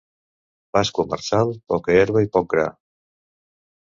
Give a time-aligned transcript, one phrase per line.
[0.77, 2.67] Pasqua marçal, poca herba i poc gra.